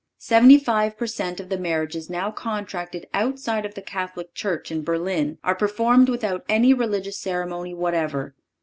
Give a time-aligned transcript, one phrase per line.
[0.17, 1.39] Seventy five per cent.
[1.39, 6.43] of the marriages now contracted outside of the Catholic Church in Berlin are performed without
[6.49, 8.33] any religious ceremony whatever.